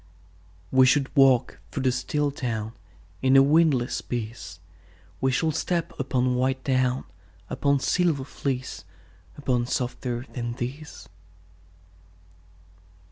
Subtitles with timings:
[0.71, 2.73] We shall walk through the still town
[3.21, 4.59] In a windless peace;
[5.21, 7.03] We shall step upon white down,
[7.51, 8.83] Upon silver fleece,
[9.37, 11.07] Upon softer than these.